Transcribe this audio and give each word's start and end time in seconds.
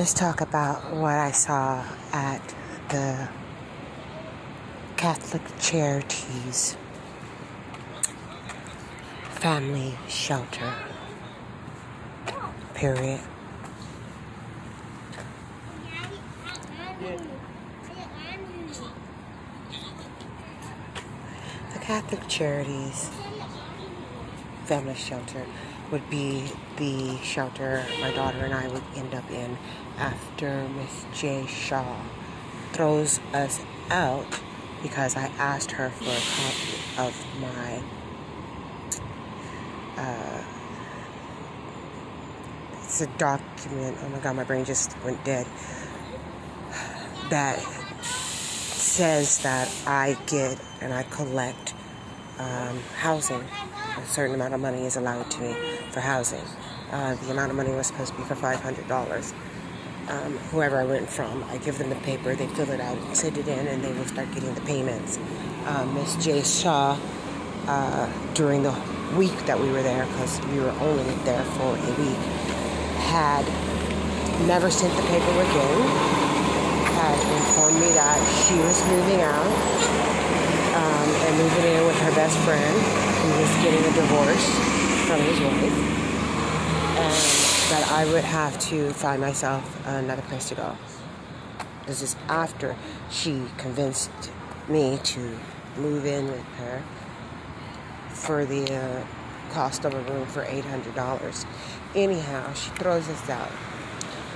Let's 0.00 0.14
talk 0.14 0.40
about 0.40 0.94
what 0.94 1.12
I 1.12 1.30
saw 1.30 1.84
at 2.10 2.54
the 2.88 3.28
Catholic 4.96 5.42
Charities 5.60 6.78
Family 9.28 9.98
Shelter. 10.08 10.72
Period. 12.72 13.20
The 21.74 21.78
Catholic 21.78 22.26
Charities 22.26 23.10
Family 24.70 24.94
Shelter 24.94 25.44
would 25.90 26.08
be 26.08 26.44
the 26.76 27.16
shelter 27.24 27.84
my 28.00 28.12
daughter 28.12 28.38
and 28.38 28.54
I 28.54 28.68
would 28.68 28.84
end 28.94 29.12
up 29.14 29.28
in 29.32 29.58
after 29.98 30.68
Miss 30.76 31.06
J. 31.12 31.44
Shaw 31.48 32.00
throws 32.72 33.18
us 33.34 33.60
out 33.90 34.40
because 34.80 35.16
I 35.16 35.26
asked 35.38 35.72
her 35.72 35.90
for 35.90 36.04
a 36.04 36.22
copy 36.36 36.78
of 36.98 37.40
my 37.40 37.82
uh, 40.00 40.44
it's 42.74 43.00
a 43.00 43.08
document. 43.18 43.98
Oh 44.04 44.08
my 44.10 44.20
god, 44.20 44.36
my 44.36 44.44
brain 44.44 44.64
just 44.64 44.96
went 45.04 45.24
dead. 45.24 45.48
That 47.28 47.58
says 48.04 49.42
that 49.42 49.68
I 49.84 50.16
get 50.26 50.60
and 50.80 50.94
I 50.94 51.02
collect 51.02 51.74
um, 52.40 52.78
housing. 52.96 53.44
A 53.98 54.06
certain 54.06 54.34
amount 54.34 54.54
of 54.54 54.60
money 54.60 54.86
is 54.86 54.96
allowed 54.96 55.30
to 55.30 55.40
me 55.42 55.54
for 55.90 56.00
housing. 56.00 56.44
Uh, 56.90 57.14
the 57.16 57.30
amount 57.30 57.50
of 57.50 57.56
money 57.56 57.70
was 57.72 57.88
supposed 57.88 58.12
to 58.12 58.18
be 58.18 58.24
for 58.24 58.34
$500. 58.34 59.32
Um, 60.08 60.38
whoever 60.50 60.78
I 60.78 60.84
rent 60.84 61.08
from, 61.08 61.44
I 61.44 61.58
give 61.58 61.78
them 61.78 61.90
the 61.90 61.96
paper, 61.96 62.34
they 62.34 62.48
fill 62.48 62.70
it 62.70 62.80
out, 62.80 62.98
send 63.16 63.36
it 63.38 63.46
in, 63.46 63.66
and 63.68 63.84
they 63.84 63.92
will 63.92 64.06
start 64.06 64.32
getting 64.32 64.52
the 64.54 64.60
payments. 64.62 65.18
Uh, 65.66 65.84
Miss 65.94 66.16
J. 66.24 66.42
Shaw, 66.42 66.98
uh, 67.68 68.32
during 68.34 68.62
the 68.62 68.74
week 69.16 69.36
that 69.46 69.60
we 69.60 69.70
were 69.70 69.82
there, 69.82 70.06
because 70.06 70.40
we 70.46 70.58
were 70.60 70.74
only 70.80 71.04
there 71.24 71.44
for 71.44 71.76
a 71.76 71.92
week, 72.00 72.18
had 73.06 73.44
never 74.48 74.70
sent 74.70 74.96
the 74.96 75.02
paperwork 75.02 75.46
in, 75.46 75.80
had 76.96 77.18
informed 77.36 77.78
me 77.80 77.92
that 77.92 78.18
she 78.48 78.56
was 78.56 78.82
moving 78.88 79.20
out 79.20 79.79
moving 81.40 81.64
in 81.64 81.86
with 81.86 81.98
her 82.00 82.10
best 82.10 82.36
friend, 82.40 82.76
who 83.16 83.40
was 83.40 83.50
getting 83.64 83.80
a 83.80 83.94
divorce 83.94 84.46
from 85.06 85.20
his 85.20 85.40
wife 85.40 86.00
and 87.00 87.70
that 87.70 87.90
I 87.92 88.04
would 88.12 88.24
have 88.24 88.58
to 88.68 88.90
find 88.90 89.22
myself 89.22 89.86
another 89.86 90.20
place 90.22 90.50
to 90.50 90.54
go. 90.54 90.76
This 91.86 92.02
is 92.02 92.14
after 92.28 92.76
she 93.08 93.42
convinced 93.56 94.10
me 94.68 94.98
to 95.02 95.38
move 95.78 96.04
in 96.04 96.26
with 96.26 96.44
her 96.58 96.82
for 98.10 98.44
the 98.44 98.74
uh, 98.74 99.04
cost 99.50 99.86
of 99.86 99.94
a 99.94 100.12
room 100.12 100.26
for 100.26 100.44
$800. 100.44 101.46
Anyhow, 101.94 102.52
she 102.52 102.68
throws 102.72 103.08
us 103.08 103.30
out. 103.30 103.50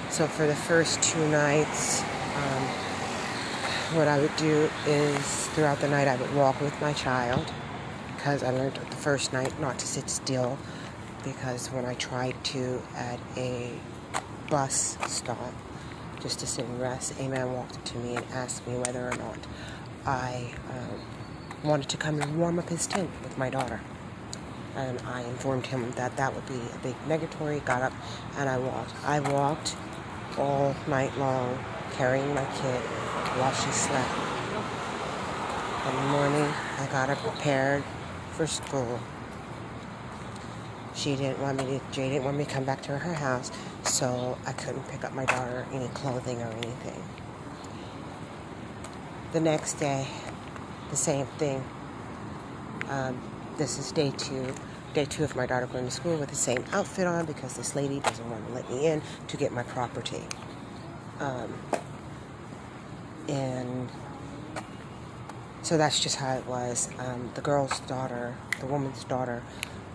So 0.09 0.27
for 0.27 0.47
the 0.47 0.57
first 0.57 1.03
two 1.03 1.29
nights, 1.29 2.03
um, 2.03 2.69
what 3.95 4.09
I 4.09 4.19
would 4.19 4.35
do 4.37 4.69
is 4.87 5.47
throughout 5.51 5.79
the 5.81 5.87
night 5.87 6.09
I 6.09 6.17
would 6.17 6.35
walk 6.35 6.61
with 6.61 6.79
my 6.81 6.93
child 6.95 7.53
because 8.17 8.43
I 8.43 8.51
learned 8.51 8.75
the 8.75 8.97
first 8.97 9.33
night 9.33 9.59
not 9.61 9.79
to 9.79 9.87
sit 9.87 10.11
still 10.11 10.59
because 11.23 11.69
when 11.71 11.85
I 11.85 11.95
tried 11.95 12.43
to 12.45 12.83
at 12.97 13.21
a 13.37 13.71
bus 14.51 14.99
stop 15.07 15.53
just 16.21 16.41
to 16.41 16.47
sit 16.47 16.65
and 16.65 16.81
rest, 16.81 17.15
a 17.21 17.29
man 17.29 17.53
walked 17.53 17.77
up 17.77 17.85
to 17.85 17.99
me 17.99 18.17
and 18.17 18.27
asked 18.33 18.67
me 18.67 18.75
whether 18.79 19.09
or 19.09 19.17
not 19.17 19.39
I 20.05 20.53
um, 20.71 21.01
wanted 21.63 21.89
to 21.91 21.97
come 21.97 22.21
and 22.21 22.37
warm 22.37 22.59
up 22.59 22.69
his 22.71 22.89
tent 22.89 23.11
with 23.23 23.39
my 23.39 23.49
daughter. 23.49 23.81
And 24.75 25.01
I 25.03 25.21
informed 25.21 25.67
him 25.67 25.93
that 25.93 26.17
that 26.17 26.35
would 26.35 26.47
be 26.47 26.55
a 26.75 26.79
big 26.83 26.97
negatory. 27.07 27.65
Got 27.65 27.83
up 27.83 27.93
and 28.39 28.49
I 28.49 28.59
walked. 28.59 28.93
I 29.05 29.21
walked 29.21 29.77
all 30.37 30.75
night 30.89 31.17
long 31.17 31.65
carrying 31.93 32.35
my 32.35 32.45
kid 32.57 32.83
while 33.37 33.53
she 33.53 33.71
slept. 33.71 34.15
In 35.89 35.97
the 35.97 36.09
morning, 36.11 36.53
I 36.79 36.87
got 36.91 37.09
her 37.09 37.17
prepared 37.17 37.85
for 38.33 38.47
school 38.47 39.01
she 40.95 41.17
didn't 41.17 41.41
want 41.41 41.59
me 41.59 41.79
to 41.79 41.81
Jay 41.93 42.09
didn't 42.09 42.25
want 42.25 42.37
me 42.39 42.45
to 42.45 42.51
come 42.51 42.65
back 42.65 42.83
to 42.83 42.97
her 42.97 43.15
house, 43.15 43.51
so 43.83 44.39
I 44.47 44.53
couldn't 44.53 44.89
pick 44.89 45.05
up 45.05 45.13
my 45.13 45.25
daughter 45.25 45.67
any 45.73 45.89
clothing 45.89 46.41
or 46.41 46.47
anything. 46.47 47.03
The 49.33 49.41
next 49.41 49.75
day, 49.75 50.07
the 50.91 50.97
same 50.97 51.27
thing. 51.39 51.65
Um, 52.89 53.21
this 53.59 53.79
is 53.79 53.91
day 53.93 54.13
two. 54.17 54.55
Day 54.95 55.05
two 55.05 55.25
of 55.25 55.35
my 55.35 55.45
daughter 55.47 55.67
going 55.67 55.85
to 55.85 55.91
school 55.91 56.17
with 56.17 56.29
the 56.29 56.37
same 56.37 56.65
outfit 56.73 57.09
on 57.09 57.27
because 57.27 57.55
this 57.55 57.75
lady 57.75 57.99
doesn't 57.99 58.31
want 58.31 58.47
to 58.47 58.55
let 58.55 58.71
me 58.71 58.87
in 58.87 59.03
to 59.27 59.37
get 59.37 59.51
my 59.53 59.65
property. 59.65 60.23
Um, 61.19 61.53
and 63.29 63.89
so 65.63 65.79
that's 65.79 66.01
just 66.01 66.17
how 66.17 66.35
it 66.35 66.47
was. 66.47 66.91
Um, 66.99 67.31
the 67.35 67.41
girl's 67.41 67.81
daughter, 67.81 68.37
the 68.61 68.67
woman's 68.67 69.05
daughter, 69.05 69.43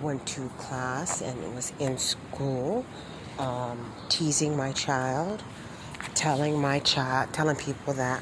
went 0.02 0.26
to 0.28 0.50
class 0.58 1.22
and 1.22 1.56
was 1.56 1.74
in 1.80 1.98
school, 1.98 2.86
um, 3.38 3.94
teasing 4.10 4.58
my 4.58 4.72
child, 4.72 5.44
telling 6.16 6.60
my 6.60 6.80
child, 6.80 7.32
telling 7.34 7.56
people 7.56 7.94
that 7.94 8.22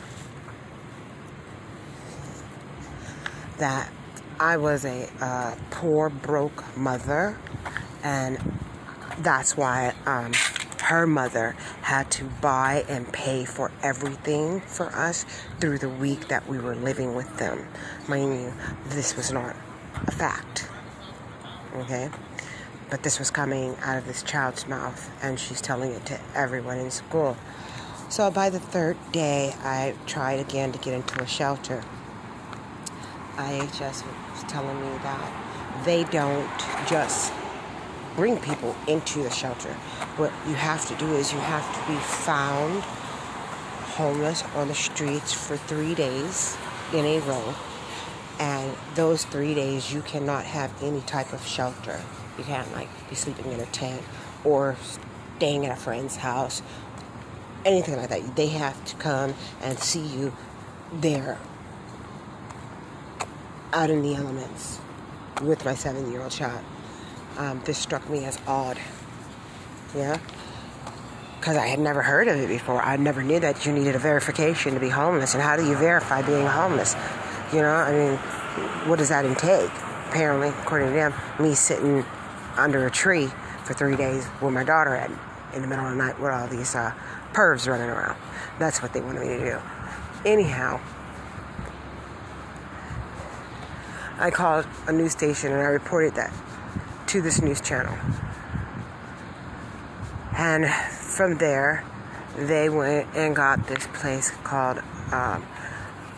that 3.57 3.91
I 4.39 4.57
was 4.57 4.85
a 4.85 5.09
uh, 5.19 5.55
poor, 5.71 6.09
broke 6.09 6.77
mother, 6.77 7.37
and 8.03 8.37
that's 9.19 9.57
why 9.57 9.93
um, 10.05 10.31
her 10.87 11.07
mother 11.07 11.55
had 11.81 12.09
to 12.11 12.25
buy 12.41 12.85
and 12.89 13.11
pay 13.13 13.45
for 13.45 13.71
everything 13.81 14.61
for 14.61 14.87
us 14.87 15.25
through 15.59 15.77
the 15.77 15.89
week 15.89 16.27
that 16.27 16.47
we 16.47 16.57
were 16.59 16.75
living 16.75 17.15
with 17.15 17.37
them. 17.37 17.67
Mind 18.07 18.41
you, 18.41 18.53
this 18.89 19.15
was 19.15 19.31
not 19.31 19.55
a 20.05 20.11
fact 20.11 20.67
okay? 21.81 22.09
But 22.89 23.03
this 23.03 23.19
was 23.19 23.31
coming 23.31 23.75
out 23.81 23.97
of 23.97 24.05
this 24.05 24.23
child's 24.23 24.67
mouth, 24.67 25.11
and 25.21 25.39
she's 25.39 25.61
telling 25.61 25.91
it 25.91 26.05
to 26.07 26.19
everyone 26.35 26.77
in 26.77 26.91
school. 26.91 27.37
So 28.09 28.31
by 28.31 28.49
the 28.49 28.59
third 28.59 28.97
day, 29.11 29.53
I 29.61 29.93
tried 30.05 30.39
again 30.39 30.71
to 30.71 30.79
get 30.79 30.93
into 30.93 31.21
a 31.21 31.27
shelter. 31.27 31.83
IHS 33.35 34.03
was 34.31 34.43
telling 34.47 34.79
me 34.79 34.97
that 34.99 35.83
they 35.85 36.05
don't 36.05 36.49
just 36.87 37.33
bring 38.17 38.37
people 38.39 38.75
into 38.87 39.23
the 39.23 39.29
shelter. 39.29 39.71
What 40.17 40.33
you 40.45 40.55
have 40.55 40.85
to 40.87 40.95
do 40.95 41.13
is 41.15 41.31
you 41.31 41.39
have 41.39 41.63
to 41.73 41.91
be 41.93 41.97
found 41.99 42.83
homeless 43.95 44.43
on 44.55 44.67
the 44.67 44.75
streets 44.75 45.31
for 45.31 45.55
three 45.55 45.95
days 45.95 46.57
in 46.93 47.05
a 47.05 47.19
row. 47.19 47.53
And 48.39 48.75
those 48.95 49.23
three 49.23 49.53
days 49.53 49.93
you 49.93 50.01
cannot 50.01 50.43
have 50.43 50.73
any 50.83 51.01
type 51.01 51.31
of 51.31 51.45
shelter. 51.45 52.01
You 52.37 52.43
can't 52.43 52.69
like 52.73 52.89
be 53.09 53.15
sleeping 53.15 53.51
in 53.51 53.59
a 53.59 53.65
tent 53.67 54.01
or 54.43 54.75
staying 55.37 55.65
at 55.65 55.71
a 55.71 55.79
friend's 55.79 56.17
house 56.17 56.61
anything 57.67 57.97
like 57.97 58.09
that. 58.09 58.35
They 58.35 58.47
have 58.47 58.83
to 58.85 58.95
come 58.95 59.33
and 59.61 59.77
see 59.77 60.05
you 60.05 60.33
there 60.91 61.37
out 63.73 63.89
in 63.89 64.01
the 64.01 64.15
elements 64.15 64.79
with 65.43 65.63
my 65.65 65.75
seven 65.75 66.11
year 66.11 66.21
old 66.21 66.31
child 66.31 66.63
um, 67.37 67.61
this 67.65 67.77
struck 67.77 68.09
me 68.09 68.25
as 68.25 68.39
odd 68.47 68.77
yeah 69.95 70.19
because 71.47 71.55
I 71.55 71.67
had 71.67 71.79
never 71.79 72.01
heard 72.01 72.27
of 72.27 72.35
it 72.35 72.49
before. 72.49 72.81
I 72.81 72.97
never 72.97 73.23
knew 73.23 73.39
that 73.39 73.65
you 73.65 73.71
needed 73.71 73.95
a 73.95 73.99
verification 73.99 74.73
to 74.73 74.81
be 74.81 74.89
homeless. 74.89 75.33
And 75.33 75.41
how 75.41 75.55
do 75.55 75.65
you 75.65 75.77
verify 75.77 76.21
being 76.21 76.45
homeless? 76.45 76.93
You 77.53 77.61
know, 77.61 77.71
I 77.73 77.93
mean, 77.93 78.17
what 78.89 78.99
does 78.99 79.07
that 79.07 79.23
entail? 79.23 79.71
Apparently, 80.09 80.49
according 80.49 80.89
to 80.89 80.93
them, 80.93 81.13
me 81.39 81.55
sitting 81.55 82.03
under 82.57 82.85
a 82.85 82.91
tree 82.91 83.27
for 83.63 83.73
three 83.73 83.95
days 83.95 84.27
with 84.41 84.53
my 84.53 84.65
daughter 84.65 84.93
at 84.93 85.09
in 85.53 85.61
the 85.61 85.67
middle 85.69 85.85
of 85.85 85.91
the 85.91 85.97
night 85.97 86.19
with 86.19 86.31
all 86.31 86.47
these 86.47 86.75
uh, 86.75 86.93
pervs 87.31 87.65
running 87.65 87.89
around. 87.89 88.17
That's 88.59 88.81
what 88.81 88.91
they 88.91 88.99
wanted 88.99 89.21
me 89.21 89.29
to 89.29 89.39
do. 89.39 89.59
Anyhow, 90.25 90.81
I 94.19 94.31
called 94.31 94.67
a 94.87 94.91
news 94.91 95.13
station 95.13 95.53
and 95.53 95.61
I 95.61 95.67
reported 95.67 96.15
that 96.15 96.33
to 97.07 97.21
this 97.21 97.41
news 97.41 97.61
channel. 97.61 97.97
And 100.37 100.67
from 100.67 101.37
there, 101.37 101.83
they 102.37 102.69
went 102.69 103.07
and 103.15 103.35
got 103.35 103.67
this 103.67 103.87
place 103.93 104.31
called 104.43 104.77
um, 105.11 105.45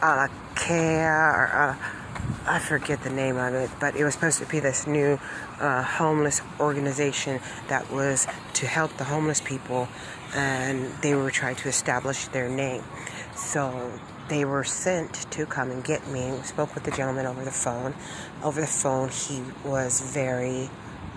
Alakea 0.02 1.34
or 1.34 1.50
uh, 1.54 1.76
I 2.46 2.60
forget 2.60 3.04
the 3.04 3.10
name 3.10 3.38
of 3.38 3.54
it, 3.54 3.70
but 3.80 3.96
it 3.96 4.04
was 4.04 4.16
supposed 4.16 4.40
to 4.40 4.46
be 4.46 4.60
this 4.60 4.88
new 4.88 5.20
uh, 5.60 5.84
homeless 5.84 6.42
organization 6.60 7.40
that 7.68 7.92
was 7.92 8.28
to 8.56 8.66
help 8.66 8.98
the 8.98 9.04
homeless 9.04 9.40
people, 9.40 9.88
and 10.34 10.92
they 11.02 11.16
were 11.16 11.32
trying 11.32 11.56
to 11.58 11.70
establish 11.70 12.26
their 12.30 12.50
name. 12.50 12.84
So 13.40 13.92
they 14.28 14.46
were 14.46 14.64
sent 14.64 15.14
to 15.32 15.46
come 15.46 15.72
and 15.72 15.84
get 15.84 16.08
me. 16.08 16.32
We 16.32 16.42
spoke 16.44 16.76
with 16.76 16.84
the 16.84 16.92
gentleman 16.92 17.26
over 17.26 17.44
the 17.44 17.52
phone. 17.52 17.96
Over 18.44 18.62
the 18.62 18.68
phone, 18.68 19.10
he 19.10 19.42
was 19.66 20.02
very 20.02 20.70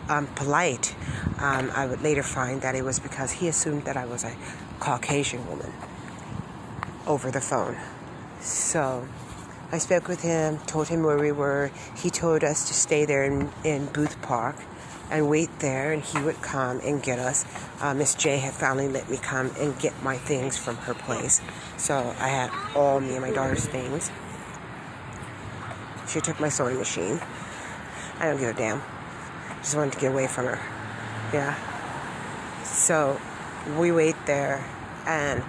um, 0.08 0.28
polite. 0.28 0.94
Um, 1.38 1.70
I 1.74 1.86
would 1.86 2.00
later 2.00 2.22
find 2.22 2.62
that 2.62 2.74
it 2.74 2.84
was 2.84 3.00
because 3.00 3.32
he 3.32 3.48
assumed 3.48 3.84
that 3.84 3.96
I 3.96 4.06
was 4.06 4.24
a 4.24 4.34
Caucasian 4.80 5.46
woman 5.46 5.72
over 7.06 7.30
the 7.30 7.40
phone. 7.40 7.76
So 8.40 9.06
I 9.70 9.78
spoke 9.78 10.08
with 10.08 10.22
him, 10.22 10.58
told 10.60 10.88
him 10.88 11.02
where 11.02 11.18
we 11.18 11.32
were. 11.32 11.70
He 11.96 12.08
told 12.08 12.44
us 12.44 12.68
to 12.68 12.74
stay 12.74 13.04
there 13.04 13.24
in, 13.24 13.50
in 13.64 13.86
Booth 13.86 14.22
Park 14.22 14.56
and 15.10 15.28
wait 15.28 15.50
there, 15.58 15.92
and 15.92 16.02
he 16.02 16.20
would 16.20 16.40
come 16.42 16.80
and 16.80 17.02
get 17.02 17.18
us. 17.18 17.44
Uh, 17.80 17.94
Miss 17.94 18.14
J 18.14 18.38
had 18.38 18.54
finally 18.54 18.88
let 18.88 19.08
me 19.10 19.16
come 19.16 19.50
and 19.58 19.78
get 19.78 20.02
my 20.02 20.16
things 20.16 20.56
from 20.56 20.76
her 20.76 20.94
place. 20.94 21.40
So 21.76 22.14
I 22.18 22.28
had 22.28 22.50
all 22.74 23.00
me 23.00 23.12
and 23.12 23.20
my 23.20 23.30
daughter's 23.30 23.66
things. 23.66 24.10
She 26.08 26.20
took 26.20 26.40
my 26.40 26.48
sewing 26.48 26.78
machine. 26.78 27.20
I 28.18 28.26
don't 28.26 28.38
give 28.38 28.50
a 28.50 28.58
damn. 28.58 28.82
Just 29.58 29.76
wanted 29.76 29.92
to 29.94 29.98
get 29.98 30.12
away 30.12 30.26
from 30.26 30.46
her. 30.46 30.58
Yeah. 31.32 31.56
So 32.64 33.20
we 33.78 33.92
wait 33.92 34.16
there, 34.26 34.64
and 35.06 35.42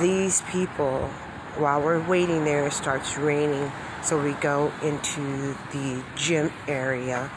these 0.00 0.42
people, 0.50 1.08
while 1.56 1.82
we're 1.82 2.06
waiting 2.06 2.44
there, 2.44 2.66
it 2.66 2.72
starts 2.72 3.16
raining. 3.16 3.70
So 4.02 4.22
we 4.22 4.32
go 4.32 4.72
into 4.82 5.56
the 5.72 6.02
gym 6.14 6.52
area 6.66 7.30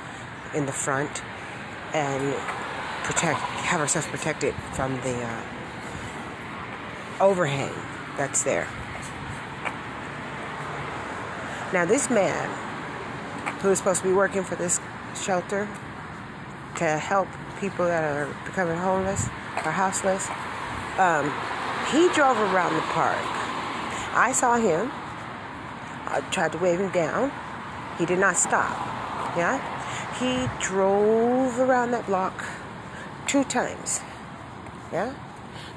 in 0.53 0.65
the 0.65 0.71
front 0.71 1.23
and 1.93 2.33
protect, 3.03 3.39
have 3.39 3.81
ourselves 3.81 4.07
protected 4.07 4.53
from 4.73 4.95
the 5.01 5.15
uh, 5.23 5.41
overhang 7.19 7.73
that's 8.17 8.43
there. 8.43 8.67
Now, 11.73 11.85
this 11.85 12.09
man 12.09 12.49
who 13.61 13.69
is 13.69 13.77
supposed 13.77 14.01
to 14.01 14.07
be 14.07 14.13
working 14.13 14.43
for 14.43 14.55
this 14.55 14.81
shelter 15.15 15.67
to 16.75 16.85
help 16.85 17.27
people 17.59 17.85
that 17.85 18.03
are 18.03 18.27
becoming 18.45 18.77
homeless 18.77 19.27
or 19.65 19.71
houseless, 19.71 20.27
um, 20.97 21.31
he 21.91 22.11
drove 22.13 22.37
around 22.37 22.75
the 22.75 22.81
park. 22.91 23.17
I 24.13 24.33
saw 24.33 24.57
him. 24.57 24.91
I 26.07 26.21
tried 26.31 26.51
to 26.51 26.57
wave 26.57 26.79
him 26.79 26.91
down. 26.91 27.31
He 27.97 28.05
did 28.05 28.19
not 28.19 28.35
stop. 28.35 28.75
Yeah? 29.37 29.59
He 30.21 30.47
drove 30.59 31.59
around 31.59 31.89
that 31.91 32.05
block 32.05 32.45
two 33.25 33.43
times. 33.43 34.01
Yeah? 34.93 35.15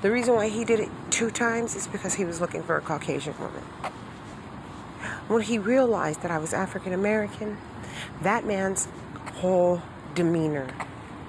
The 0.03 0.11
reason 0.11 0.35
why 0.35 0.51
he 0.51 0.67
did 0.67 0.81
it 0.81 0.91
two 1.09 1.31
times 1.31 1.75
is 1.75 1.87
because 1.87 2.13
he 2.13 2.27
was 2.27 2.43
looking 2.43 2.63
for 2.63 2.77
a 2.77 2.83
Caucasian 2.83 3.35
woman. 3.39 3.63
When 5.29 5.41
he 5.41 5.59
realized 5.59 6.21
that 6.21 6.31
I 6.31 6.37
was 6.37 6.53
African 6.53 6.93
American, 6.93 7.57
that 8.21 8.45
man's 8.45 8.87
whole 9.37 9.81
demeanor 10.15 10.69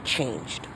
changed. 0.03 0.67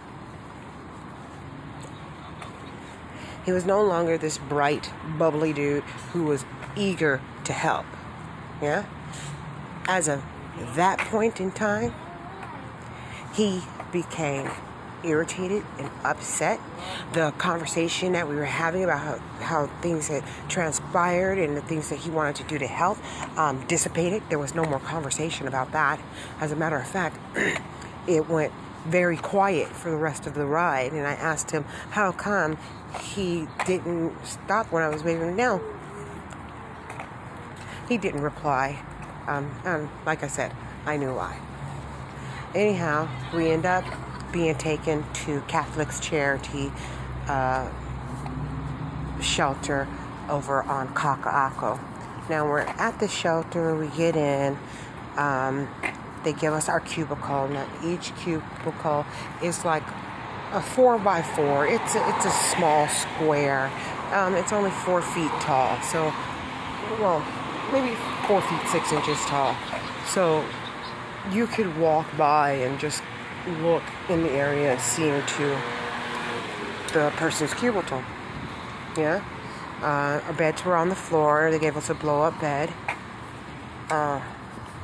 He 3.45 3.51
was 3.51 3.65
no 3.65 3.83
longer 3.83 4.17
this 4.17 4.37
bright, 4.37 4.93
bubbly 5.17 5.51
dude 5.51 5.83
who 6.13 6.23
was 6.23 6.45
eager 6.77 7.19
to 7.43 7.51
help. 7.51 7.85
Yeah? 8.61 8.85
As 9.89 10.07
of 10.07 10.23
that 10.75 10.99
point 10.99 11.41
in 11.41 11.51
time, 11.51 11.93
he 13.33 13.61
became 13.91 14.49
irritated 15.03 15.63
and 15.77 15.89
upset. 16.03 16.59
The 17.13 17.31
conversation 17.37 18.13
that 18.13 18.27
we 18.27 18.35
were 18.35 18.45
having 18.45 18.83
about 18.83 18.99
how, 18.99 19.17
how 19.39 19.67
things 19.81 20.07
had 20.07 20.23
transpired 20.47 21.37
and 21.37 21.55
the 21.55 21.61
things 21.61 21.89
that 21.89 21.97
he 21.97 22.09
wanted 22.09 22.35
to 22.37 22.43
do 22.43 22.57
to 22.57 22.67
help 22.67 22.97
um, 23.37 23.65
dissipated. 23.67 24.23
There 24.29 24.39
was 24.39 24.55
no 24.55 24.63
more 24.63 24.79
conversation 24.79 25.47
about 25.47 25.71
that. 25.71 25.99
As 26.39 26.51
a 26.51 26.55
matter 26.55 26.77
of 26.77 26.87
fact, 26.87 27.17
it 28.07 28.27
went 28.29 28.51
very 28.85 29.17
quiet 29.17 29.67
for 29.67 29.91
the 29.91 29.97
rest 29.97 30.25
of 30.27 30.33
the 30.33 30.45
ride. 30.45 30.91
And 30.91 31.05
I 31.05 31.13
asked 31.13 31.51
him 31.51 31.63
how 31.91 32.11
come 32.11 32.57
he 33.01 33.47
didn't 33.65 34.13
stop 34.25 34.71
when 34.71 34.83
I 34.83 34.89
was 34.89 35.03
waving 35.03 35.29
him 35.29 35.37
down. 35.37 35.61
He 37.87 37.97
didn't 37.97 38.21
reply. 38.21 38.83
Um, 39.27 39.51
and 39.65 39.89
like 40.05 40.23
I 40.23 40.27
said, 40.27 40.53
I 40.85 40.97
knew 40.97 41.13
why. 41.13 41.39
Anyhow, 42.55 43.07
we 43.35 43.51
end 43.51 43.67
up 43.67 43.83
being 44.31 44.55
taken 44.55 45.05
to 45.13 45.41
Catholic's 45.41 45.99
Charity 45.99 46.71
uh, 47.27 47.69
shelter 49.21 49.87
over 50.29 50.63
on 50.63 50.87
Kaka'ako. 50.95 51.79
Now 52.27 52.47
we're 52.47 52.61
at 52.61 52.99
the 52.99 53.07
shelter, 53.07 53.75
we 53.75 53.87
get 53.95 54.15
in, 54.15 54.57
um, 55.15 55.67
they 56.23 56.33
give 56.33 56.53
us 56.53 56.69
our 56.69 56.79
cubicle. 56.79 57.47
Now 57.49 57.67
each 57.83 58.15
cubicle 58.17 59.05
is 59.43 59.63
like 59.63 59.83
a 60.51 60.61
four 60.61 60.97
by 60.97 61.21
four. 61.21 61.67
It's 61.67 61.95
a, 61.95 62.09
it's 62.09 62.25
a 62.25 62.31
small 62.31 62.87
square. 62.87 63.71
Um, 64.11 64.33
it's 64.33 64.51
only 64.51 64.71
four 64.71 65.03
feet 65.03 65.31
tall, 65.39 65.79
so 65.81 66.11
well, 66.99 67.23
maybe 67.71 67.95
four 68.27 68.41
feet 68.41 68.67
six 68.69 68.91
inches 68.91 69.19
tall. 69.25 69.55
So 70.07 70.43
you 71.31 71.47
could 71.47 71.77
walk 71.77 72.05
by 72.17 72.51
and 72.51 72.79
just 72.79 73.03
look 73.61 73.83
in 74.09 74.23
the 74.23 74.31
area 74.31 74.73
and 74.73 74.81
see 74.81 75.07
into 75.07 75.59
the 76.93 77.11
person's 77.15 77.53
cubicle. 77.53 78.03
Yeah. 78.97 79.23
Uh, 79.81 80.21
our 80.25 80.33
beds 80.33 80.65
were 80.65 80.75
on 80.75 80.89
the 80.89 80.95
floor. 80.95 81.51
They 81.51 81.59
gave 81.59 81.77
us 81.77 81.89
a 81.89 81.93
blow 81.93 82.23
up 82.23 82.39
bed. 82.41 82.73
Uh, 83.89 84.21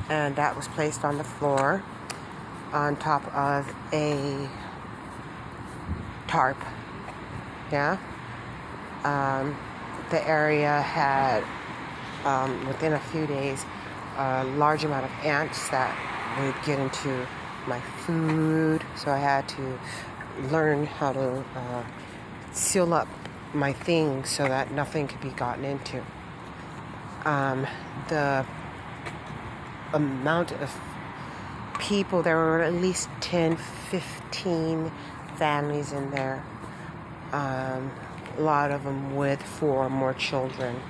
and 0.08 0.36
that 0.36 0.56
was 0.56 0.68
placed 0.68 1.04
on 1.04 1.18
the 1.18 1.24
floor 1.24 1.82
on 2.72 2.96
top 2.96 3.24
of 3.34 3.74
a 3.92 4.48
tarp. 6.28 6.56
Yeah. 7.70 7.98
Um, 9.04 9.56
the 10.10 10.26
area 10.26 10.80
had, 10.80 11.44
um, 12.24 12.66
within 12.66 12.92
a 12.92 13.00
few 13.00 13.26
days, 13.26 13.64
a 14.16 14.44
large 14.44 14.84
amount 14.84 15.04
of 15.04 15.10
ants 15.24 15.68
that 15.70 15.94
would 16.44 16.54
get 16.64 16.78
into 16.78 17.26
my 17.66 17.80
food, 17.80 18.84
so 18.96 19.10
I 19.10 19.18
had 19.18 19.48
to 19.50 19.78
learn 20.50 20.86
how 20.86 21.12
to 21.12 21.44
uh, 21.54 21.84
seal 22.52 22.92
up 22.92 23.08
my 23.54 23.72
things 23.72 24.28
so 24.28 24.46
that 24.46 24.70
nothing 24.72 25.08
could 25.08 25.20
be 25.20 25.30
gotten 25.30 25.64
into. 25.64 26.02
Um, 27.24 27.66
the 28.08 28.46
amount 29.92 30.52
of 30.52 30.72
people, 31.78 32.22
there 32.22 32.36
were 32.36 32.62
at 32.62 32.72
least 32.72 33.08
10, 33.20 33.56
15 33.56 34.92
families 35.36 35.92
in 35.92 36.10
there. 36.10 36.44
Um, 37.32 37.90
a 38.38 38.40
lot 38.42 38.70
of 38.70 38.84
them 38.84 39.16
with 39.16 39.42
four 39.42 39.86
or 39.86 39.90
more 39.90 40.14
children. 40.14 40.80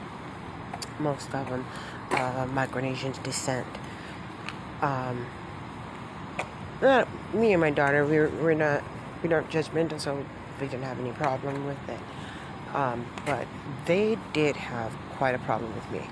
Most 0.99 1.35
of 1.35 1.49
them 1.49 1.64
uh, 2.11 2.47
Micronesian 2.47 3.21
descent. 3.23 3.66
Um, 4.82 5.26
me 6.80 7.52
and 7.52 7.61
my 7.61 7.71
daughter. 7.71 8.04
We're 8.04 8.28
we're 8.28 8.54
not 8.54 8.83
we 9.23 9.33
aren't 9.33 9.50
judgmental, 9.50 10.00
so 10.00 10.25
we 10.61 10.66
didn't 10.66 10.85
have 10.85 10.99
any 11.00 11.12
problem 11.12 11.66
with 11.66 11.88
it. 11.88 12.00
Um, 12.75 13.06
but 13.25 13.47
they 13.87 14.18
did 14.33 14.56
have 14.56 14.92
quite 15.16 15.35
a 15.35 15.38
problem 15.38 15.75
with 15.75 15.90
me. 15.90 16.02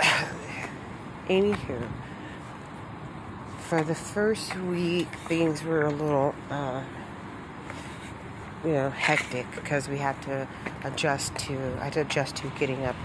Anywho, 1.28 1.88
for 3.60 3.84
the 3.84 3.94
first 3.94 4.56
week, 4.56 5.08
things 5.26 5.62
were 5.62 5.82
a 5.82 5.90
little, 5.90 6.34
uh, 6.50 6.82
you 8.64 8.72
know, 8.72 8.90
hectic 8.90 9.46
because 9.54 9.88
we 9.88 9.98
had 9.98 10.20
to 10.22 10.48
adjust 10.84 11.36
to. 11.36 11.54
I 11.80 11.84
had 11.84 11.92
to 11.94 12.00
adjust 12.00 12.36
to 12.36 12.48
getting 12.58 12.84
up 12.84 12.96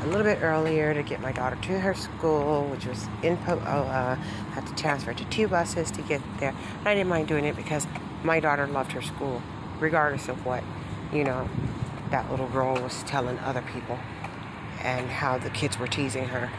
a 0.00 0.06
little 0.06 0.22
bit 0.22 0.42
earlier 0.42 0.94
to 0.94 1.02
get 1.02 1.20
my 1.20 1.32
daughter 1.32 1.56
to 1.56 1.80
her 1.80 1.94
school, 1.94 2.64
which 2.66 2.86
was 2.86 3.06
in 3.22 3.36
Pauoa. 3.38 4.16
Had 4.52 4.66
to 4.66 4.74
transfer 4.74 5.12
to 5.12 5.24
two 5.26 5.48
buses 5.48 5.90
to 5.92 6.02
get 6.02 6.20
there. 6.38 6.54
I 6.84 6.94
didn't 6.94 7.08
mind 7.08 7.28
doing 7.28 7.44
it 7.44 7.56
because 7.56 7.86
my 8.22 8.40
daughter 8.40 8.66
loved 8.66 8.92
her 8.92 9.02
school, 9.02 9.42
regardless 9.80 10.28
of 10.28 10.44
what, 10.46 10.62
you 11.12 11.24
know, 11.24 11.48
that 12.10 12.30
little 12.30 12.48
girl 12.48 12.74
was 12.74 13.02
telling 13.04 13.38
other 13.40 13.62
people 13.72 13.98
and 14.82 15.08
how 15.08 15.38
the 15.38 15.50
kids 15.50 15.78
were 15.78 15.88
teasing 15.88 16.26
her. 16.26 16.50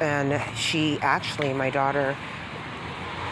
And 0.00 0.40
she 0.56 0.98
actually, 1.00 1.52
my 1.52 1.70
daughter, 1.70 2.16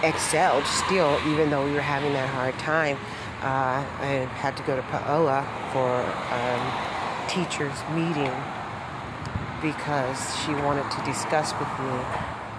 excelled 0.03 0.65
still, 0.67 1.19
even 1.29 1.51
though 1.51 1.65
we 1.65 1.73
were 1.73 1.81
having 1.81 2.13
that 2.13 2.29
hard 2.29 2.59
time. 2.59 2.99
Uh, 3.41 3.85
I 4.01 4.29
had 4.35 4.57
to 4.57 4.63
go 4.65 4.75
to 4.75 4.83
Pauoa 4.83 5.47
for 5.73 6.03
um, 6.35 7.29
teachers' 7.29 7.79
meeting 7.95 8.33
because 9.63 10.37
she 10.41 10.53
wanted 10.55 10.91
to 10.91 11.03
discuss 11.05 11.53
with 11.55 11.69
me 11.81 12.01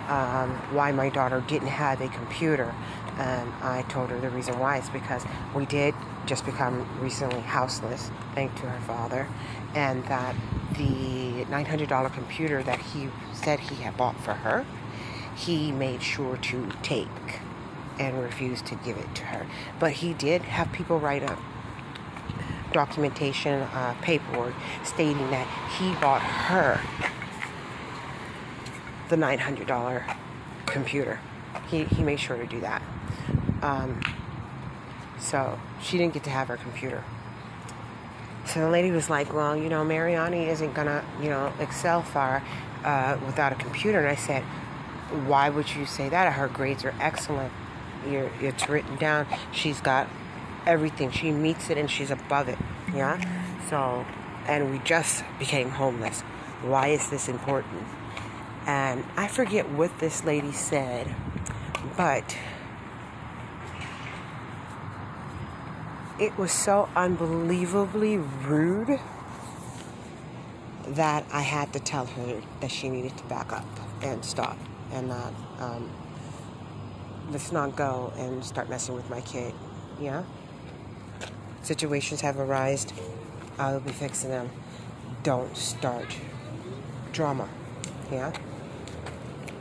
um, 0.07 0.51
why 0.71 0.91
my 0.91 1.09
daughter 1.09 1.43
didn't 1.47 1.67
have 1.67 2.01
a 2.01 2.07
computer. 2.09 2.73
And 3.17 3.51
I 3.61 3.83
told 3.89 4.09
her 4.09 4.19
the 4.19 4.29
reason 4.29 4.59
why 4.59 4.77
is 4.77 4.89
because 4.89 5.23
we 5.55 5.65
did 5.65 5.93
just 6.25 6.45
become 6.45 6.87
recently 7.01 7.41
houseless, 7.41 8.11
thanks 8.35 8.59
to 8.61 8.67
her 8.67 8.79
father, 8.81 9.27
and 9.73 10.03
that 10.05 10.35
the 10.73 11.45
$900 11.45 12.13
computer 12.13 12.61
that 12.63 12.79
he 12.79 13.09
said 13.33 13.59
he 13.59 13.75
had 13.75 13.97
bought 13.97 14.19
for 14.19 14.33
her, 14.33 14.65
he 15.35 15.71
made 15.71 16.03
sure 16.03 16.37
to 16.37 16.69
take 16.83 17.07
and 17.99 18.21
refused 18.21 18.65
to 18.67 18.75
give 18.75 18.97
it 18.97 19.15
to 19.15 19.23
her. 19.23 19.47
But 19.79 19.93
he 19.93 20.13
did 20.13 20.43
have 20.43 20.71
people 20.71 20.99
write 20.99 21.23
up 21.23 21.39
documentation, 22.77 23.61
uh, 23.73 23.95
paperwork 24.03 24.53
stating 24.83 25.31
that 25.31 25.47
he 25.79 25.89
bought 25.99 26.21
her 26.21 26.79
the 29.09 29.15
$900 29.15 30.15
computer. 30.67 31.19
He, 31.69 31.85
he 31.85 32.03
made 32.03 32.19
sure 32.19 32.37
to 32.37 32.45
do 32.45 32.59
that. 32.59 32.83
Um, 33.63 33.99
so 35.17 35.59
she 35.81 35.97
didn't 35.97 36.13
get 36.13 36.23
to 36.25 36.29
have 36.29 36.49
her 36.49 36.57
computer. 36.57 37.03
So 38.45 38.59
the 38.59 38.69
lady 38.69 38.91
was 38.91 39.09
like, 39.09 39.33
Well, 39.33 39.57
you 39.57 39.69
know, 39.69 39.83
Mariani 39.83 40.47
isn't 40.47 40.75
gonna, 40.75 41.03
you 41.19 41.29
know, 41.29 41.51
excel 41.59 42.03
far 42.03 42.43
uh, 42.83 43.17
without 43.25 43.53
a 43.53 43.55
computer. 43.55 43.99
And 43.99 44.07
I 44.07 44.15
said, 44.15 44.43
Why 45.25 45.49
would 45.49 45.73
you 45.73 45.87
say 45.87 46.09
that? 46.09 46.31
Her 46.33 46.47
grades 46.47 46.85
are 46.85 46.93
excellent. 46.99 47.51
You're, 48.07 48.29
it's 48.39 48.69
written 48.69 48.97
down. 48.97 49.25
She's 49.51 49.81
got 49.81 50.07
everything. 50.67 51.09
She 51.11 51.31
meets 51.31 51.69
it 51.69 51.77
and 51.77 51.89
she's 51.89 52.11
above 52.11 52.49
it. 52.49 52.57
Yeah? 52.93 53.17
So, 53.69 54.05
and 54.45 54.69
we 54.69 54.79
just 54.79 55.23
became 55.39 55.69
homeless. 55.69 56.21
Why 56.61 56.89
is 56.89 57.09
this 57.09 57.29
important? 57.29 57.83
And 58.67 59.03
I 59.15 59.27
forget 59.27 59.69
what 59.69 59.97
this 59.99 60.25
lady 60.25 60.51
said, 60.51 61.15
but 61.95 62.37
it 66.19 66.37
was 66.37 66.51
so 66.51 66.89
unbelievably 66.95 68.17
rude 68.17 68.99
that 70.87 71.25
I 71.31 71.41
had 71.41 71.71
to 71.73 71.79
tell 71.79 72.05
her 72.05 72.41
that 72.59 72.71
she 72.71 72.89
needed 72.89 73.17
to 73.17 73.23
back 73.25 73.53
up 73.53 73.65
and 74.01 74.23
stop 74.23 74.57
and 74.91 75.07
not, 75.07 75.33
um, 75.59 75.89
let's 77.29 77.51
not 77.51 77.75
go 77.75 78.11
and 78.17 78.43
start 78.43 78.69
messing 78.69 78.95
with 78.95 79.09
my 79.09 79.21
kid. 79.21 79.53
Yeah? 79.99 80.23
Situations 81.67 82.21
have 82.21 82.39
arisen. 82.39 82.91
I'll 83.59 83.81
be 83.81 83.91
fixing 83.91 84.29
them. 84.29 84.49
Don't 85.23 85.57
start 85.57 86.15
drama. 87.11 87.49
Yeah? 88.09 88.31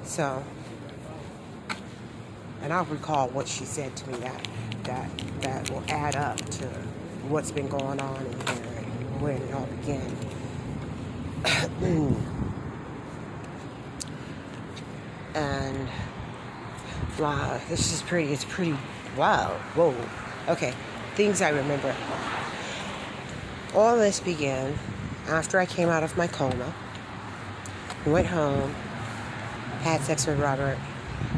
So, 0.05 0.45
and 2.63 2.73
I'll 2.73 2.85
recall 2.85 3.29
what 3.31 3.49
she 3.49 3.65
said 3.65 3.97
to 3.97 4.09
me 4.09 4.19
that 4.19 4.49
that 4.85 5.11
that 5.41 5.69
will 5.69 5.83
add 5.89 6.15
up 6.15 6.37
to 6.37 6.67
what's 7.27 7.51
been 7.51 7.67
going 7.67 8.01
on 8.01 8.25
in 8.25 8.33
here 8.33 8.63
and 8.77 9.21
when 9.21 9.43
it 9.43 9.53
all 9.53 9.67
began. 9.67 10.17
and 15.35 15.89
wow, 17.19 17.61
this 17.69 17.93
is 17.93 18.01
pretty. 18.03 18.33
It's 18.33 18.45
pretty. 18.45 18.77
Wow. 19.17 19.59
Whoa. 19.75 19.93
Okay. 20.49 20.73
Things 21.17 21.43
I 21.43 21.49
remember. 21.49 21.95
All 23.75 23.97
this 23.97 24.21
began 24.21 24.79
after 25.27 25.59
I 25.59 25.67
came 25.67 25.89
out 25.89 26.03
of 26.03 26.17
my 26.17 26.29
coma. 26.29 26.75
Went 28.07 28.29
home 28.29 28.73
had 29.87 30.01
sex 30.03 30.27
with 30.27 30.41
Robert. 30.41 30.79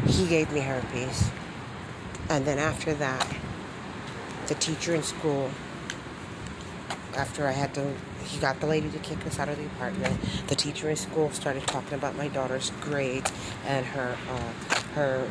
He 0.06 0.26
gave 0.26 0.50
me 0.52 0.61
herpes. 0.61 1.30
And 2.30 2.47
then 2.47 2.58
after 2.58 2.94
that, 2.94 3.26
the 4.47 4.54
teacher 4.54 4.94
in 4.94 5.02
school, 5.02 5.50
after 7.14 7.47
I 7.47 7.52
had 7.52 7.75
to, 7.75 7.92
he 8.25 8.38
got 8.38 8.61
the 8.61 8.66
lady 8.66 8.88
to 8.90 8.99
kick 8.99 9.26
us 9.26 9.38
out 9.38 9.50
of 9.50 9.58
the 9.58 9.66
apartment. 9.66 10.18
The 10.49 10.54
teacher 10.54 10.88
in 10.88 10.97
school 10.97 11.30
started 11.30 11.66
talking 11.66 11.94
about 11.94 12.16
my 12.16 12.28
daughter's 12.28 12.70
grades 12.80 13.30
and 13.66 13.85
her, 13.85 14.16
uh, 14.30 14.75
her 14.94 15.30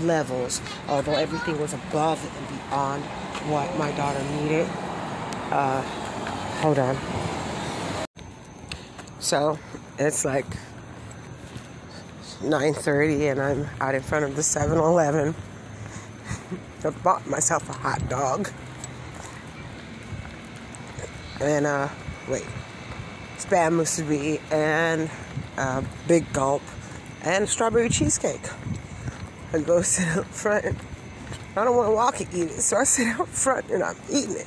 levels, 0.00 0.60
although 0.88 1.14
everything 1.14 1.58
was 1.58 1.72
above 1.72 2.22
and 2.36 2.48
beyond 2.48 3.04
what 3.48 3.76
my 3.78 3.90
daughter 3.92 4.22
needed. 4.40 4.68
Uh, 5.50 5.82
hold 6.60 6.78
on. 6.78 6.96
So 9.18 9.58
it's 9.98 10.24
like 10.24 10.46
9.30 12.40 13.32
and 13.32 13.40
I'm 13.40 13.68
out 13.80 13.94
in 13.94 14.02
front 14.02 14.24
of 14.24 14.36
the 14.36 14.42
7-Eleven. 14.42 15.34
I 16.84 16.90
bought 16.90 17.26
myself 17.26 17.68
a 17.68 17.72
hot 17.72 18.08
dog. 18.08 18.50
And, 21.40 21.66
uh, 21.66 21.88
wait. 22.28 22.46
Spam 23.38 23.80
musubi 23.80 24.40
and 24.52 25.10
a 25.56 25.84
big 26.06 26.32
gulp 26.32 26.62
and 27.22 27.48
strawberry 27.48 27.88
cheesecake. 27.88 28.48
I 29.52 29.58
go 29.58 29.82
sit 29.82 30.16
up 30.16 30.26
front. 30.26 30.76
I 31.54 31.64
don't 31.64 31.76
want 31.76 31.88
to 31.88 31.94
walk 31.94 32.20
and 32.20 32.34
eat 32.34 32.50
it, 32.50 32.60
so 32.60 32.78
I 32.78 32.84
sit 32.84 33.08
out 33.08 33.28
front 33.28 33.70
and 33.70 33.82
I'm 33.82 33.96
eating 34.10 34.36
it. 34.36 34.46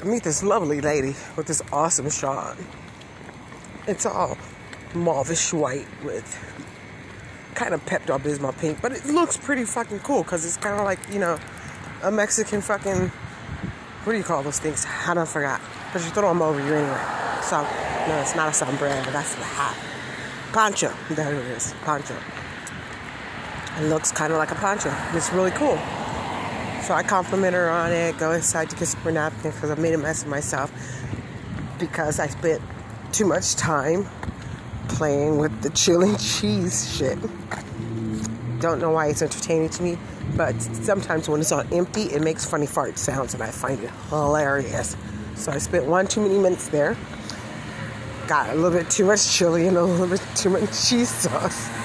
I 0.00 0.04
meet 0.04 0.24
this 0.24 0.42
lovely 0.42 0.80
lady 0.80 1.14
with 1.36 1.46
this 1.46 1.62
awesome 1.72 2.10
shawl. 2.10 2.54
It's 3.86 4.06
all 4.06 4.36
mauvish 4.94 5.52
white 5.52 5.86
with 6.04 6.26
kind 7.54 7.74
of 7.74 7.84
Pepto 7.86 8.18
Bismol 8.18 8.56
pink, 8.58 8.80
but 8.80 8.92
it 8.92 9.04
looks 9.06 9.36
pretty 9.36 9.64
fucking 9.64 10.00
cool 10.00 10.22
because 10.22 10.44
it's 10.44 10.56
kind 10.56 10.78
of 10.78 10.84
like 10.84 10.98
you 11.12 11.18
know 11.18 11.38
a 12.02 12.10
Mexican 12.10 12.60
fucking 12.60 13.08
what 14.04 14.12
do 14.12 14.18
you 14.18 14.24
call 14.24 14.42
those 14.42 14.58
things? 14.58 14.86
I 15.06 15.14
don't 15.14 15.28
forgot 15.28 15.60
because 15.86 16.06
you 16.06 16.12
throw 16.12 16.28
them 16.28 16.42
over 16.42 16.58
you 16.58 16.74
anyway. 16.74 17.04
So 17.42 17.60
no, 18.08 18.18
it's 18.20 18.34
not 18.34 18.48
a 18.48 18.52
sombrero. 18.54 19.02
That's 19.12 19.34
the 19.34 19.44
hat. 19.44 19.76
Poncho. 20.52 20.92
There 21.10 21.34
it 21.34 21.44
is. 21.46 21.74
Poncho. 21.84 22.16
It 23.80 23.84
looks 23.84 24.12
kind 24.12 24.30
of 24.30 24.38
like 24.38 24.50
a 24.50 24.56
poncho. 24.56 24.94
It's 25.14 25.32
really 25.32 25.52
cool. 25.52 25.78
So 26.82 26.92
I 26.92 27.02
compliment 27.02 27.54
her 27.54 27.70
on 27.70 27.92
it. 27.92 28.18
Go 28.18 28.32
inside 28.32 28.68
to 28.68 28.76
kiss 28.76 28.92
her 28.92 29.10
napkin 29.10 29.52
because 29.52 29.70
I 29.70 29.74
made 29.76 29.94
a 29.94 29.98
mess 29.98 30.22
of 30.22 30.28
myself 30.28 30.70
because 31.78 32.20
I 32.20 32.26
spent 32.26 32.60
too 33.10 33.24
much 33.24 33.56
time 33.56 34.06
playing 34.88 35.38
with 35.38 35.62
the 35.62 35.70
chili 35.70 36.14
cheese 36.18 36.94
shit. 36.94 37.18
Don't 38.60 38.80
know 38.80 38.90
why 38.90 39.06
it's 39.06 39.22
entertaining 39.22 39.70
to 39.70 39.82
me, 39.82 39.96
but 40.36 40.60
sometimes 40.60 41.26
when 41.26 41.40
it's 41.40 41.52
on 41.52 41.66
empty, 41.72 42.02
it 42.02 42.20
makes 42.20 42.44
funny 42.44 42.66
fart 42.66 42.98
sounds, 42.98 43.32
and 43.32 43.42
I 43.42 43.50
find 43.50 43.82
it 43.82 43.90
hilarious. 44.10 44.94
So 45.36 45.52
I 45.52 45.58
spent 45.58 45.86
one 45.86 46.06
too 46.06 46.20
many 46.20 46.38
minutes 46.38 46.68
there. 46.68 46.98
Got 48.28 48.50
a 48.50 48.54
little 48.54 48.78
bit 48.78 48.90
too 48.90 49.06
much 49.06 49.26
chili 49.32 49.66
and 49.68 49.78
a 49.78 49.82
little 49.82 50.06
bit 50.06 50.22
too 50.36 50.50
much 50.50 50.68
cheese 50.86 51.08
sauce. 51.08 51.79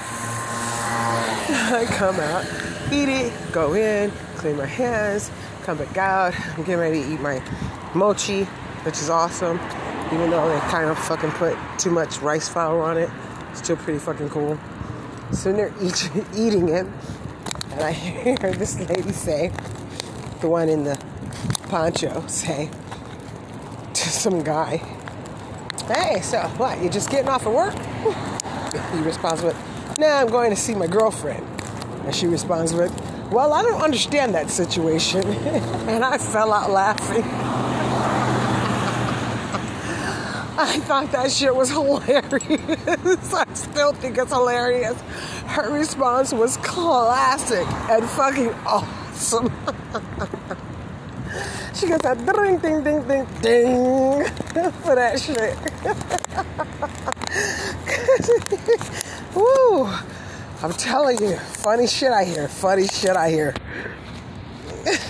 I 1.72 1.84
come 1.90 2.16
out, 2.20 2.44
eat 2.92 3.08
it, 3.08 3.32
go 3.52 3.74
in, 3.74 4.10
clean 4.36 4.56
my 4.56 4.66
hands, 4.66 5.30
come 5.62 5.78
back 5.78 5.96
out. 5.96 6.34
I'm 6.50 6.64
getting 6.64 6.78
ready 6.78 7.02
to 7.02 7.12
eat 7.14 7.20
my 7.20 7.42
mochi, 7.94 8.44
which 8.84 8.96
is 8.96 9.10
awesome 9.10 9.58
even 10.12 10.30
though 10.30 10.48
they 10.48 10.58
kind 10.68 10.88
of 10.88 10.98
fucking 10.98 11.32
put 11.32 11.56
too 11.78 11.90
much 11.90 12.18
rice 12.18 12.48
flour 12.48 12.80
on 12.82 12.96
it, 12.96 13.10
it's 13.50 13.58
still 13.58 13.76
pretty 13.76 13.98
fucking 13.98 14.28
cool. 14.28 14.58
So 15.32 15.52
they're 15.52 15.74
eating 16.36 16.68
it, 16.68 16.86
and 17.72 17.80
I 17.80 17.92
hear 17.92 18.36
this 18.52 18.78
lady 18.88 19.12
say, 19.12 19.50
the 20.40 20.48
one 20.48 20.68
in 20.68 20.84
the 20.84 21.02
poncho, 21.68 22.24
say 22.28 22.70
to 23.94 24.08
some 24.08 24.44
guy, 24.44 24.76
"Hey, 25.88 26.20
so 26.20 26.40
what? 26.56 26.80
You 26.80 26.88
just 26.88 27.10
getting 27.10 27.28
off 27.28 27.46
of 27.46 27.52
work?" 27.52 27.74
He 28.92 29.00
responds 29.00 29.42
with, 29.42 29.56
"Nah, 29.98 30.20
I'm 30.20 30.28
going 30.28 30.50
to 30.50 30.56
see 30.56 30.74
my 30.74 30.86
girlfriend," 30.86 31.44
and 32.06 32.14
she 32.14 32.26
responds 32.26 32.72
with, 32.72 32.92
"Well, 33.30 33.52
I 33.52 33.62
don't 33.62 33.82
understand 33.82 34.34
that 34.34 34.48
situation," 34.48 35.22
and 35.88 36.04
I 36.04 36.16
fell 36.18 36.52
out 36.52 36.70
laughing. 36.70 37.24
I 40.58 40.80
thought 40.80 41.12
that 41.12 41.30
shit 41.30 41.54
was 41.54 41.68
hilarious. 41.70 43.34
I 43.34 43.44
still 43.52 43.92
think 43.92 44.16
it's 44.16 44.32
hilarious. 44.32 44.98
Her 45.48 45.70
response 45.70 46.32
was 46.32 46.56
classic 46.58 47.66
and 47.90 48.08
fucking 48.08 48.54
awesome. 48.64 49.52
she 51.74 51.88
got 51.88 52.02
that 52.02 52.24
ding, 52.24 52.58
ding, 52.58 52.82
ding, 52.82 53.02
ding, 53.02 53.26
ding 53.42 54.24
for 54.82 54.94
that 54.94 55.20
shit. 55.20 55.56
Woo! 59.34 60.15
I'm 60.66 60.72
telling 60.72 61.22
you, 61.22 61.36
funny 61.36 61.86
shit 61.86 62.10
I 62.10 62.24
hear. 62.24 62.48
Funny 62.48 62.88
shit 62.88 63.14
I 63.16 63.30
hear. 63.30 63.54